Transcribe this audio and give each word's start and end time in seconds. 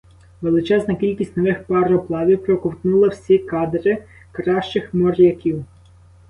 Величезна 0.41 0.95
кількість 0.95 1.37
нових 1.37 1.63
пароплавів 1.63 2.45
проковтнула 2.45 3.07
всі 3.07 3.37
кадри 3.37 4.03
кращих 4.31 4.93
моряків. 4.93 5.65